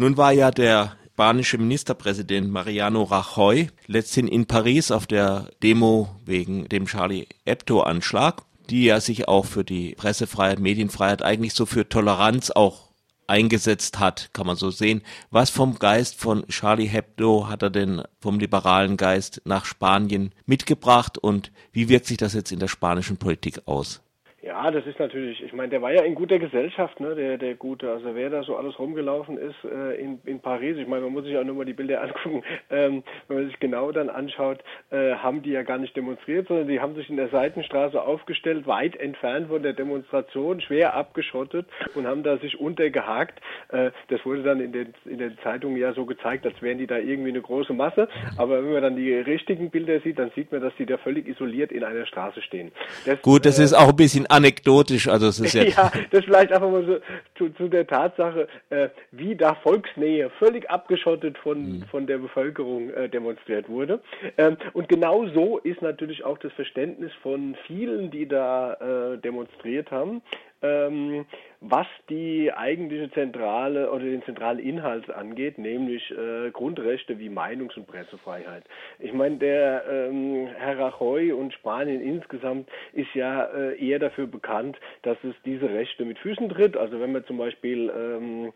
[0.00, 6.66] Nun war ja der spanische Ministerpräsident Mariano Rajoy letzthin in Paris auf der Demo wegen
[6.70, 8.40] dem Charlie Hebdo-Anschlag,
[8.70, 12.92] die ja sich auch für die Pressefreiheit, Medienfreiheit, eigentlich so für Toleranz auch
[13.26, 15.02] eingesetzt hat, kann man so sehen.
[15.30, 21.18] Was vom Geist von Charlie Hebdo hat er denn vom liberalen Geist nach Spanien mitgebracht
[21.18, 24.00] und wie wirkt sich das jetzt in der spanischen Politik aus?
[24.42, 27.56] Ja, das ist natürlich, ich meine, der war ja in guter Gesellschaft, ne, der, der
[27.56, 27.90] Gute.
[27.90, 31.24] Also wer da so alles rumgelaufen ist äh, in, in Paris, ich meine, man muss
[31.24, 34.60] sich auch nur mal die Bilder angucken, ähm, wenn man sich genau dann anschaut,
[34.90, 38.66] äh, haben die ja gar nicht demonstriert, sondern die haben sich in der Seitenstraße aufgestellt,
[38.66, 43.42] weit entfernt von der Demonstration, schwer abgeschottet und haben da sich untergehakt.
[43.68, 46.86] Äh, das wurde dann in den, in den Zeitungen ja so gezeigt, als wären die
[46.86, 48.08] da irgendwie eine große Masse.
[48.38, 51.28] Aber wenn man dann die richtigen Bilder sieht, dann sieht man, dass die da völlig
[51.28, 52.72] isoliert in einer Straße stehen.
[53.04, 55.76] Das, Gut, das äh, ist auch ein bisschen anekdotisch, also es ist jetzt.
[55.76, 56.98] ja, das vielleicht einfach mal so
[57.36, 61.82] zu, zu der Tatsache, äh, wie da Volksnähe völlig abgeschottet von, mhm.
[61.90, 64.00] von der Bevölkerung äh, demonstriert wurde.
[64.38, 69.90] Ähm, und genau so ist natürlich auch das Verständnis von vielen, die da äh, demonstriert
[69.90, 70.22] haben
[70.62, 71.24] ähm,
[71.60, 77.86] was die eigentliche zentrale oder den zentralen Inhalt angeht, nämlich äh, Grundrechte wie Meinungs- und
[77.86, 78.64] Pressefreiheit.
[78.98, 84.78] Ich meine, der ähm, Herr Rajoy und Spanien insgesamt ist ja äh, eher dafür bekannt,
[85.02, 86.78] dass es diese Rechte mit Füßen tritt.
[86.78, 88.52] Also wenn man zum Beispiel ähm,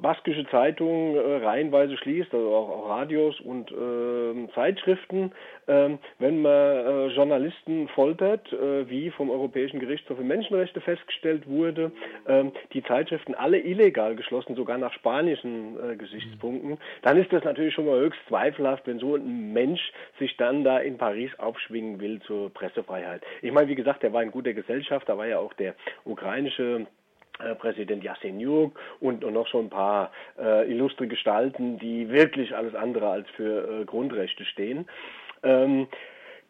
[0.00, 5.32] baskische Zeitungen äh, reihenweise schließt, also auch, auch Radios und äh, Zeitschriften,
[5.66, 11.92] ähm, wenn man äh, Journalisten foltert, äh, wie vom Europäischen Gerichtshof für Menschenrechte festgestellt wurde,
[12.26, 17.74] ähm, die Zeitschriften alle illegal geschlossen, sogar nach spanischen äh, Gesichtspunkten, dann ist das natürlich
[17.74, 22.20] schon mal höchst zweifelhaft, wenn so ein Mensch sich dann da in Paris aufschwingen will
[22.22, 23.22] zur Pressefreiheit.
[23.42, 25.74] Ich meine, wie gesagt, er war in guter Gesellschaft, da war ja auch der
[26.04, 26.86] ukrainische
[27.38, 32.74] äh, Präsident Jasenjuk und, und noch so ein paar äh, illustre Gestalten, die wirklich alles
[32.74, 34.88] andere als für äh, Grundrechte stehen.
[35.44, 35.86] Ähm,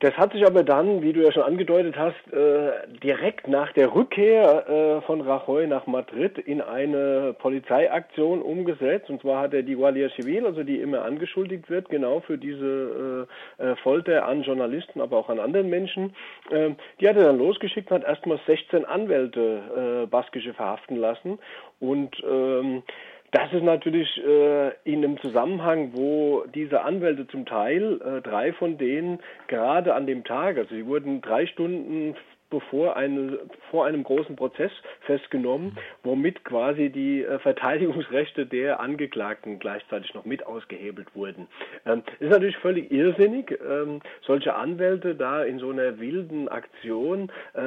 [0.01, 3.93] das hat sich aber dann, wie du ja schon angedeutet hast, äh, direkt nach der
[3.93, 9.11] Rückkehr äh, von Rajoy nach Madrid in eine Polizeiaktion umgesetzt.
[9.11, 13.27] Und zwar hat er die Guardia Civil, also die immer angeschuldigt wird, genau für diese
[13.59, 16.15] äh, Folter an Journalisten, aber auch an anderen Menschen,
[16.51, 21.39] äh, die hat er dann losgeschickt und hat erstmal 16 Anwälte baskische verhaften lassen.
[21.81, 22.83] Und ähm,
[23.31, 28.79] das ist natürlich äh, in einem Zusammenhang, wo diese Anwälte zum Teil, äh, drei von
[28.79, 29.19] denen
[29.49, 32.17] gerade an dem Tag, also sie wurden drei Stunden
[32.51, 33.39] bevor eine,
[33.71, 40.47] vor einem großen Prozess festgenommen, womit quasi die äh, Verteidigungsrechte der Angeklagten gleichzeitig noch mit
[40.47, 41.47] ausgehebelt wurden.
[41.87, 47.61] Ähm, ist natürlich völlig irrsinnig, ähm, solche Anwälte da in so einer wilden Aktion äh,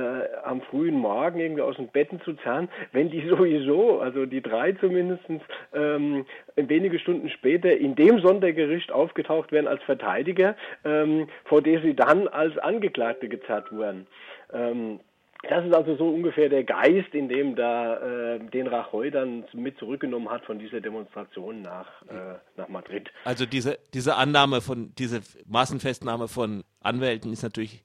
[0.43, 4.71] am frühen Morgen irgendwie aus den Betten zu zerren, wenn die sowieso, also die drei
[4.73, 5.23] zumindest,
[5.73, 6.25] ähm,
[6.55, 12.27] wenige Stunden später in dem Sondergericht aufgetaucht werden als Verteidiger, ähm, vor der sie dann
[12.27, 14.07] als Angeklagte gezerrt wurden.
[14.53, 14.99] Ähm,
[15.49, 19.77] das ist also so ungefähr der Geist, in dem da äh, den Rajoy dann mit
[19.79, 23.09] zurückgenommen hat von dieser Demonstration nach, äh, nach Madrid.
[23.25, 27.83] Also diese, diese Annahme von, diese Massenfestnahme von Anwälten ist natürlich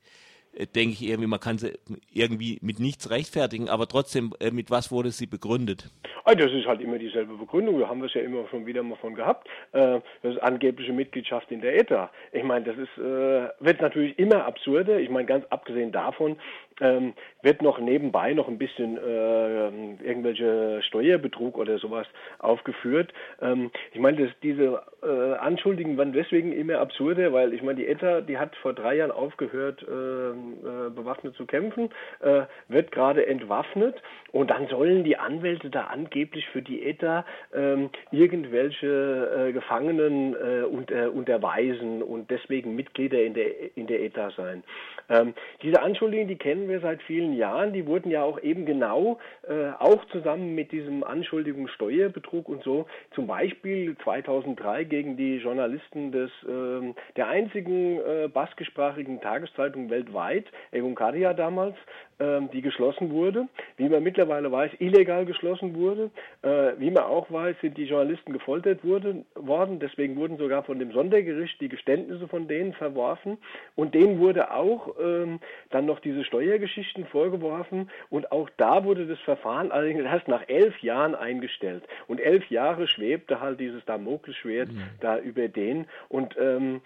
[0.74, 1.78] denke ich irgendwie, man kann sie
[2.12, 5.90] irgendwie mit nichts rechtfertigen, aber trotzdem, äh, mit was wurde sie begründet?
[6.24, 8.82] Ah, das ist halt immer dieselbe Begründung, da haben wir es ja immer schon wieder
[8.82, 9.48] mal von gehabt.
[9.72, 12.10] Äh, das ist angebliche Mitgliedschaft in der ETA.
[12.32, 14.98] Ich meine, das ist, wird natürlich immer absurder.
[14.98, 16.36] Ich meine, ganz abgesehen davon,
[16.80, 19.68] ähm, wird noch nebenbei noch ein bisschen äh,
[20.04, 22.06] irgendwelche Steuerbetrug oder sowas
[22.38, 23.12] aufgeführt.
[23.40, 28.20] Ähm, ich meine, diese äh, Anschuldigungen waren deswegen immer absurder, weil ich meine, die ETA,
[28.20, 34.02] die hat vor drei Jahren aufgehört, äh, äh, bewaffnet zu kämpfen, äh, wird gerade entwaffnet
[34.32, 40.64] und dann sollen die Anwälte da angeblich für die ETA ähm, irgendwelche äh, Gefangenen äh,
[40.64, 44.64] unter, unterweisen und deswegen Mitglieder in der in der ETA sein.
[45.08, 49.18] Ähm, diese Anschuldigungen, die kennen wir seit vielen Jahren, die wurden ja auch eben genau
[49.48, 56.12] äh, auch zusammen mit diesem Anschuldigung Steuerbetrug und so, zum Beispiel 2003 gegen die Journalisten
[56.12, 61.76] des äh, der einzigen äh, baskischsprachigen Tageszeitung weltweit, Egunkaria damals,
[62.18, 63.46] ähm, die geschlossen wurde.
[63.76, 66.10] Wie man mittlerweile weiß, illegal geschlossen wurde.
[66.42, 69.80] Äh, wie man auch weiß, sind die Journalisten gefoltert wurde, worden.
[69.80, 73.38] Deswegen wurden sogar von dem Sondergericht die Geständnisse von denen verworfen.
[73.74, 75.40] Und denen wurde auch ähm,
[75.70, 76.24] dann noch diese
[76.56, 77.90] Steuergeschichten vorgeworfen.
[78.10, 81.84] Und auch da wurde das Verfahren allerdings erst nach elf Jahren eingestellt.
[82.06, 84.82] Und elf Jahre schwebte halt dieses Damoklesschwert mhm.
[85.00, 85.86] da über den.
[86.08, 86.80] Und ähm,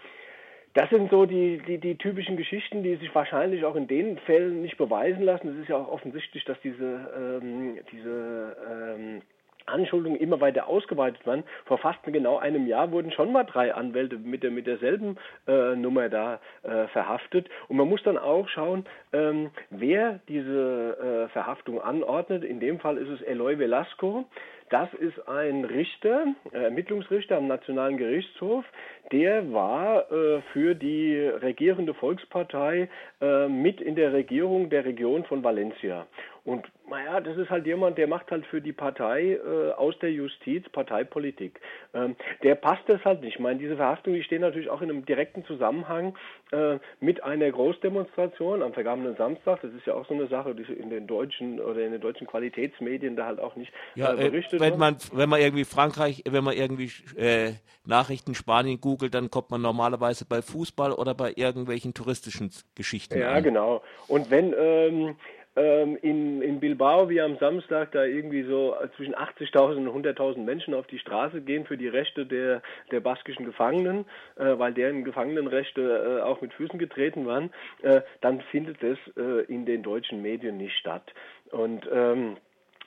[0.75, 4.63] das sind so die, die, die typischen Geschichten, die sich wahrscheinlich auch in den Fällen
[4.63, 5.49] nicht beweisen lassen.
[5.49, 9.23] Es ist ja auch offensichtlich, dass diese, ähm, diese ähm,
[9.67, 11.45] Anschuldigungen immer weiter ausgeweitet waren.
[11.67, 15.17] Vor fast genau einem Jahr wurden schon mal drei Anwälte mit, der, mit derselben
[15.47, 17.49] äh, Nummer da äh, verhaftet.
[17.69, 22.45] Und man muss dann auch schauen, ähm, wer diese äh, Verhaftung anordnet.
[22.45, 24.27] In dem Fall ist es Eloy Velasco.
[24.71, 28.65] Das ist ein Richter, äh, Ermittlungsrichter am Nationalen Gerichtshof.
[29.11, 32.89] Der war äh, für die regierende Volkspartei
[33.21, 36.07] äh, mit in der Regierung der Region von Valencia.
[36.51, 40.11] Und naja, das ist halt jemand, der macht halt für die Partei äh, aus der
[40.11, 41.61] Justiz Parteipolitik.
[41.95, 43.35] Ähm, der passt das halt nicht.
[43.35, 46.17] Ich meine, diese Verhaftungen, die stehen natürlich auch in einem direkten Zusammenhang
[46.51, 49.61] äh, mit einer Großdemonstration am vergangenen Samstag.
[49.63, 52.27] Das ist ja auch so eine Sache, die in den deutschen oder in den deutschen
[52.27, 54.81] Qualitätsmedien da halt auch nicht ja, äh, berichtet wenn wird.
[54.81, 57.53] Man, wenn man irgendwie Frankreich, wenn man irgendwie äh,
[57.87, 63.21] Nachrichten Spanien googelt, dann kommt man normalerweise bei Fußball oder bei irgendwelchen touristischen Geschichten.
[63.21, 63.45] Ja, an.
[63.45, 63.83] genau.
[64.09, 65.17] Und wenn ähm,
[65.57, 70.75] ähm, in, in Bilbao wie am Samstag da irgendwie so zwischen 80.000 und 100.000 Menschen
[70.75, 74.05] auf die Straße gehen für die Rechte der, der baskischen Gefangenen,
[74.37, 77.51] äh, weil deren Gefangenenrechte äh, auch mit Füßen getreten waren,
[77.83, 81.13] äh, dann findet es äh, in den deutschen Medien nicht statt.
[81.51, 82.37] Und ähm,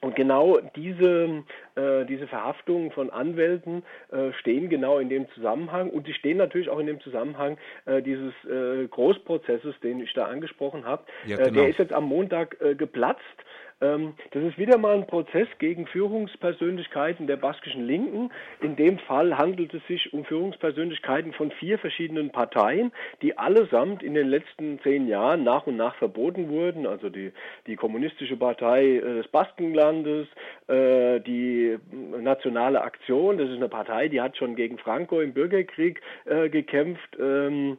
[0.04, 1.44] und genau diese,
[1.76, 6.70] äh, diese Verhaftungen von Anwälten äh, stehen genau in dem Zusammenhang und die stehen natürlich
[6.70, 11.04] auch in dem Zusammenhang äh, dieses äh, Großprozesses, den ich da angesprochen habe.
[11.26, 11.52] Ja, genau.
[11.52, 13.22] der ist jetzt am Montag äh, geplatzt
[13.80, 18.32] das ist wieder mal ein Prozess gegen Führungspersönlichkeiten der baskischen Linken.
[18.62, 22.92] In dem Fall handelt es sich um Führungspersönlichkeiten von vier verschiedenen Parteien,
[23.22, 26.88] die allesamt in den letzten zehn Jahren nach und nach verboten wurden.
[26.88, 27.32] Also die,
[27.68, 30.28] die Kommunistische Partei äh, des Baskenlandes,
[30.68, 36.02] äh, die Nationale Aktion, das ist eine Partei, die hat schon gegen Franco im Bürgerkrieg
[36.26, 37.18] äh, gekämpft.
[37.20, 37.78] Ähm,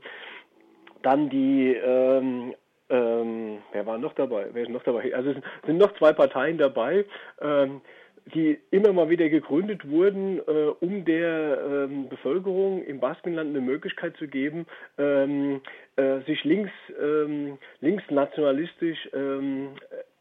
[1.02, 2.54] dann die ähm,
[2.94, 4.46] ähm, wer war noch dabei?
[4.52, 5.14] Wer ist noch dabei?
[5.14, 5.36] Also es
[5.66, 7.04] sind noch zwei Parteien dabei,
[7.40, 7.80] ähm,
[8.34, 14.16] die immer mal wieder gegründet wurden, äh, um der ähm, Bevölkerung im Baskenland eine Möglichkeit
[14.16, 15.60] zu geben, ähm,
[15.96, 19.70] äh, sich links, ähm, linksnationalistisch ähm,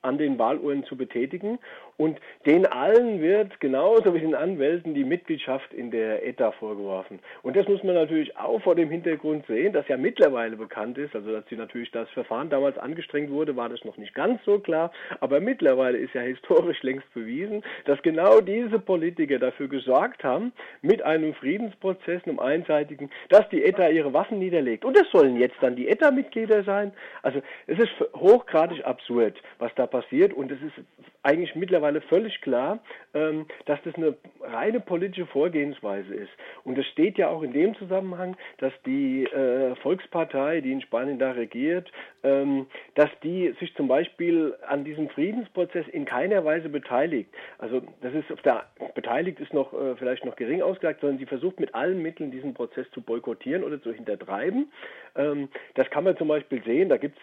[0.02, 1.60] an den Wahlurnen zu betätigen.
[1.98, 7.19] Und den allen wird genauso wie den Anwälten die Mitgliedschaft in der ETA vorgeworfen.
[7.44, 11.16] Und das muss man natürlich auch vor dem Hintergrund sehen, dass ja mittlerweile bekannt ist,
[11.16, 14.60] also dass sie natürlich das Verfahren damals angestrengt wurde, war das noch nicht ganz so
[14.60, 20.51] klar, aber mittlerweile ist ja historisch längst bewiesen, dass genau diese Politiker dafür gesorgt haben,
[20.81, 24.86] mit einem Friedensprozess, einem einseitigen, dass die ETA ihre Waffen niederlegt.
[24.86, 26.92] Und das sollen jetzt dann die ETA-Mitglieder sein.
[27.22, 30.86] Also es ist hochgradig absurd, was da passiert und es ist
[31.24, 32.80] eigentlich mittlerweile völlig klar,
[33.14, 36.31] ähm, dass das eine reine politische Vorgehensweise ist.
[36.64, 41.20] Und es steht ja auch in dem Zusammenhang, dass die äh, Volkspartei, die in Spanien
[41.20, 41.92] da regiert,
[42.24, 47.30] ähm, dass die sich zum Beispiel an diesem Friedensprozess in keiner Weise beteiligt.
[47.58, 48.66] Also das ist auf der
[48.96, 52.54] beteiligt ist noch äh, vielleicht noch gering ausgelegt, sondern sie versucht mit allen Mitteln diesen
[52.54, 54.72] Prozess zu boykottieren oder zu hintertreiben.
[55.16, 56.90] Ähm, das kann man zum Beispiel sehen.
[56.90, 57.22] Da gibt's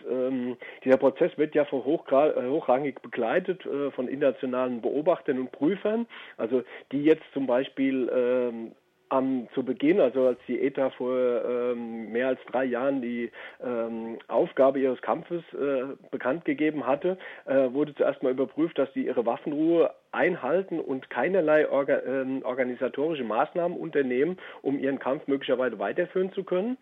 [0.85, 6.06] dieser Prozess wird ja von äh, hochrangig begleitet von internationalen Beobachtern und Prüfern,
[6.37, 8.72] also die jetzt zum Beispiel ähm,
[9.10, 13.31] am, zu Beginn, also als die ETA vor ähm, mehr als drei Jahren die
[13.62, 19.06] ähm, Aufgabe ihres Kampfes äh, bekannt gegeben hatte, äh, wurde zuerst mal überprüft, dass sie
[19.06, 26.32] ihre Waffenruhe einhalten und keinerlei orga, äh, organisatorische Maßnahmen unternehmen, um ihren Kampf möglicherweise weiterführen
[26.32, 26.79] zu können.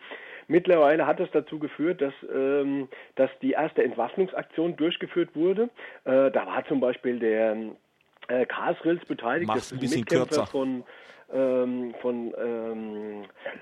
[0.48, 5.64] Mittlerweile hat es dazu geführt, dass, ähm, dass die erste Entwaffnungsaktion durchgeführt wurde.
[6.04, 7.56] Äh, da war zum Beispiel der
[8.28, 10.46] äh, Karsrills beteiligt, Mach's das ist ein Mitkämpfer kürzer.
[10.46, 10.84] von,
[11.32, 13.58] ähm, von ähm, äh,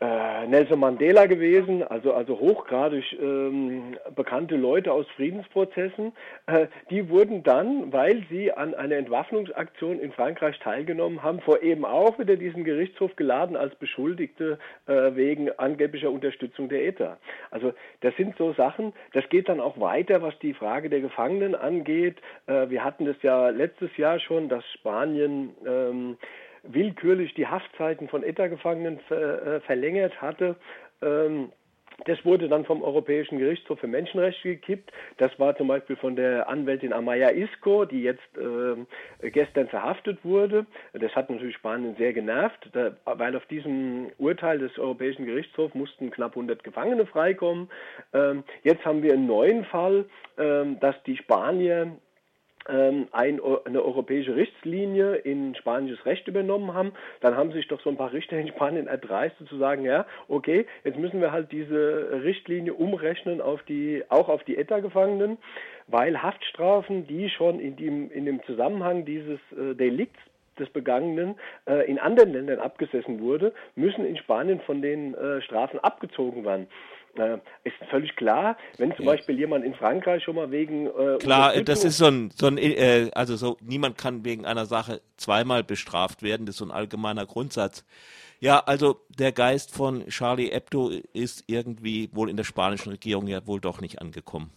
[0.00, 6.12] Nelson Mandela gewesen, also, also hochgradig ähm, bekannte Leute aus Friedensprozessen.
[6.46, 11.84] Äh, die wurden dann, weil sie an einer Entwaffnungsaktion in Frankreich teilgenommen haben, vor eben
[11.84, 17.18] auch wieder diesen Gerichtshof geladen als Beschuldigte äh, wegen angeblicher Unterstützung der ETA.
[17.50, 21.54] Also das sind so Sachen, das geht dann auch weiter, was die Frage der Gefangenen
[21.54, 22.16] angeht.
[22.46, 26.16] Äh, wir hatten das ja letztes Jahr schon, dass Spanien ähm,
[26.66, 30.56] willkürlich die Haftzeiten von ETA-Gefangenen äh, verlängert hatte.
[31.02, 31.50] Ähm,
[32.06, 34.90] das wurde dann vom Europäischen Gerichtshof für Menschenrechte gekippt.
[35.18, 40.66] Das war zum Beispiel von der Anwältin Amaya Isco, die jetzt äh, gestern verhaftet wurde.
[40.92, 46.10] Das hat natürlich Spanien sehr genervt, da, weil auf diesem Urteil des Europäischen Gerichtshofs mussten
[46.10, 47.70] knapp 100 Gefangene freikommen.
[48.12, 50.06] Ähm, jetzt haben wir einen neuen Fall,
[50.36, 51.96] ähm, dass die Spanier
[52.68, 57.90] ähm, ein, eine europäische Richtlinie in spanisches Recht übernommen haben, dann haben sich doch so
[57.90, 62.22] ein paar Richter in Spanien erdreistet zu sagen, ja, okay, jetzt müssen wir halt diese
[62.22, 65.38] Richtlinie umrechnen auf die, auch auf die ETA-Gefangenen,
[65.86, 70.20] weil Haftstrafen, die schon in dem, in dem Zusammenhang dieses äh, Delikts
[70.58, 71.34] des Begangenen
[71.66, 76.68] äh, in anderen Ländern abgesessen wurde, müssen in Spanien von den äh, Strafen abgezogen werden.
[77.16, 79.12] Äh, ist völlig klar, wenn zum ja.
[79.12, 82.58] Beispiel jemand in Frankreich schon mal wegen äh, klar, das ist so ein, so ein
[82.58, 86.70] äh, also so niemand kann wegen einer Sache zweimal bestraft werden, das ist so ein
[86.72, 87.84] allgemeiner Grundsatz.
[88.40, 93.46] Ja, also der Geist von Charlie Hebdo ist irgendwie wohl in der spanischen Regierung ja
[93.46, 94.50] wohl doch nicht angekommen.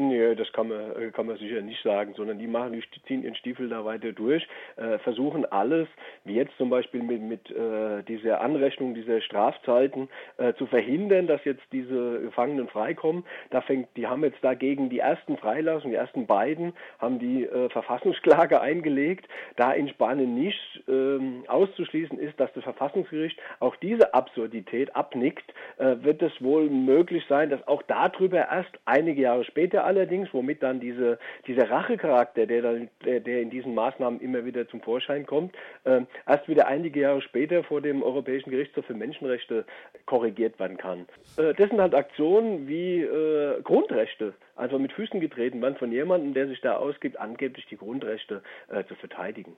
[0.00, 3.24] Nee, das kann man, äh, kann man sicher nicht sagen, sondern die machen, die ziehen
[3.24, 5.88] ihren Stiefel da weiter durch, äh, versuchen alles,
[6.24, 11.44] wie jetzt zum Beispiel mit, mit äh, dieser Anrechnung dieser Strafzeiten, äh, zu verhindern, dass
[11.44, 13.24] jetzt diese Gefangenen freikommen.
[13.50, 17.68] Da fängt, die haben jetzt dagegen die ersten Freilassungen, die ersten beiden, haben die äh,
[17.70, 19.26] Verfassungsklage eingelegt.
[19.56, 25.96] Da in Spanien nicht ähm, auszuschließen ist, dass das Verfassungsgericht auch diese Absurdität abnickt, äh,
[26.02, 30.80] wird es wohl möglich sein, dass auch darüber erst einige Jahre später allerdings, womit dann
[30.80, 35.56] diese, dieser Rachecharakter, der, dann, der, der in diesen Maßnahmen immer wieder zum Vorschein kommt,
[35.84, 39.64] äh, erst wieder einige Jahre später vor dem Europäischen Gerichtshof für Menschenrechte
[40.06, 41.06] korrigiert werden kann.
[41.36, 46.34] Äh, das sind halt Aktionen wie äh, Grundrechte, also mit Füßen getreten werden von jemandem,
[46.34, 49.56] der sich da ausgibt, angeblich die Grundrechte äh, zu verteidigen.